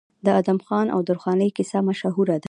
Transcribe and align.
د 0.25 0.27
ادم 0.39 0.59
خان 0.65 0.87
او 0.95 0.99
درخانۍ 1.09 1.49
کیسه 1.57 1.79
مشهوره 1.87 2.33
ده. 2.37 2.39